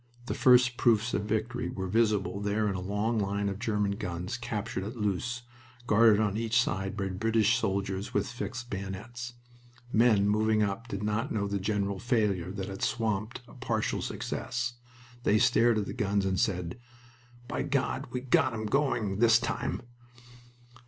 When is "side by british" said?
6.59-7.59